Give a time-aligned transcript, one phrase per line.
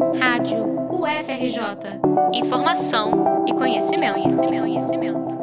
[0.00, 2.00] Rádio UFRJ.
[2.32, 5.38] Informação e conhecimento, conhecimento, conhecimento.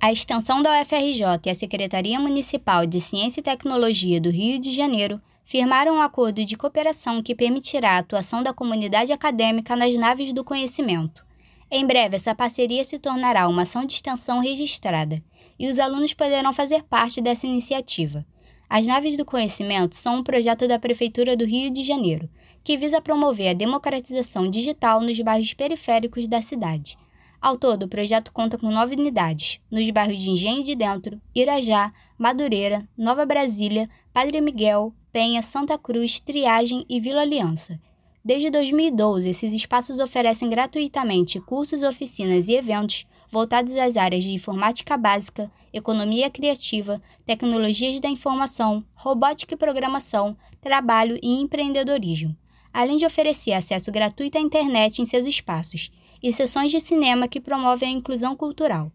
[0.00, 4.70] A extensão da UFRJ e a Secretaria Municipal de Ciência e Tecnologia do Rio de
[4.70, 10.32] Janeiro firmaram um acordo de cooperação que permitirá a atuação da comunidade acadêmica nas naves
[10.32, 11.26] do conhecimento.
[11.68, 15.20] Em breve, essa parceria se tornará uma ação de extensão registrada
[15.58, 18.24] e os alunos poderão fazer parte dessa iniciativa.
[18.70, 22.28] As Naves do Conhecimento são um projeto da Prefeitura do Rio de Janeiro,
[22.62, 26.98] que visa promover a democratização digital nos bairros periféricos da cidade.
[27.40, 31.94] Ao todo, o projeto conta com nove unidades, nos bairros de Engenho de Dentro, Irajá,
[32.18, 37.80] Madureira, Nova Brasília, Padre Miguel, Penha, Santa Cruz, Triagem e Vila Aliança.
[38.22, 44.96] Desde 2012, esses espaços oferecem gratuitamente cursos, oficinas e eventos voltados às áreas de informática
[44.96, 52.36] básica, economia criativa, tecnologias da informação, robótica e programação, trabalho e empreendedorismo,
[52.72, 55.90] além de oferecer acesso gratuito à internet em seus espaços
[56.22, 58.90] e sessões de cinema que promovem a inclusão cultural.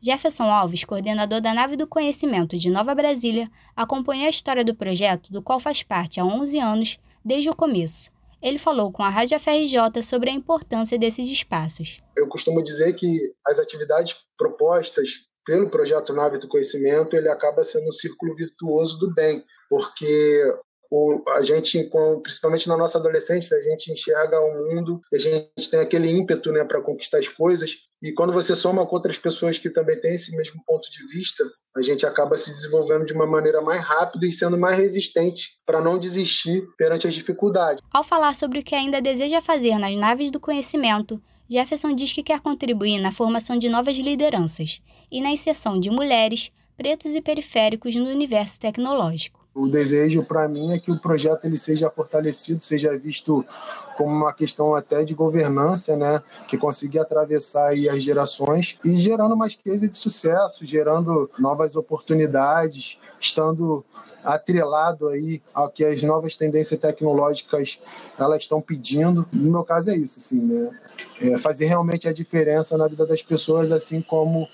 [0.00, 5.32] Jefferson Alves, coordenador da Nave do Conhecimento de Nova Brasília, acompanhou a história do projeto,
[5.32, 8.10] do qual faz parte há 11 anos, desde o começo.
[8.42, 11.98] Ele falou com a Rádio FRJ sobre a importância desses espaços.
[12.16, 15.08] Eu costumo dizer que as atividades propostas
[15.44, 20.42] pelo projeto Nave do Conhecimento, ele acaba sendo um círculo virtuoso do bem, porque
[20.90, 21.90] o, a gente,
[22.22, 26.64] principalmente na nossa adolescência, a gente enxerga o mundo, a gente tem aquele ímpeto né,
[26.64, 30.34] para conquistar as coisas, e quando você soma com outras pessoas que também têm esse
[30.36, 31.44] mesmo ponto de vista,
[31.76, 35.80] a gente acaba se desenvolvendo de uma maneira mais rápida e sendo mais resistente para
[35.80, 37.82] não desistir perante as dificuldades.
[37.92, 42.22] Ao falar sobre o que ainda deseja fazer nas naves do conhecimento, Jefferson diz que
[42.22, 44.80] quer contribuir na formação de novas lideranças
[45.10, 49.47] e na inserção de mulheres, pretos e periféricos no universo tecnológico.
[49.58, 53.44] O desejo para mim é que o projeto ele seja fortalecido, seja visto
[53.96, 59.56] como uma questão até de governança, né, que consiga atravessar as gerações e gerando mais
[59.56, 63.84] case de sucesso, gerando novas oportunidades, estando
[64.22, 67.80] atrelado aí ao que as novas tendências tecnológicas
[68.16, 69.26] elas estão pedindo.
[69.32, 70.70] No meu caso é isso, assim, né?
[71.20, 74.48] É fazer realmente a diferença na vida das pessoas, assim como